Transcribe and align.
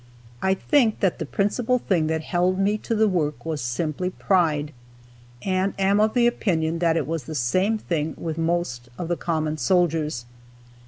I 0.41 0.55
think 0.55 0.99
that 1.01 1.19
the 1.19 1.27
principal 1.27 1.77
thing 1.77 2.07
that 2.07 2.23
held 2.23 2.57
me 2.57 2.79
to 2.79 2.95
the 2.95 3.07
work 3.07 3.45
was 3.45 3.61
simply 3.61 4.09
pride; 4.09 4.73
and 5.43 5.75
am 5.77 5.99
of 5.99 6.15
the 6.15 6.25
opinion 6.25 6.79
that 6.79 6.97
it 6.97 7.05
was 7.05 7.25
the 7.25 7.35
same 7.35 7.77
thing 7.77 8.15
with 8.17 8.35
most 8.39 8.89
of 8.97 9.09
the 9.09 9.15
common 9.15 9.57
soldiers. 9.57 10.25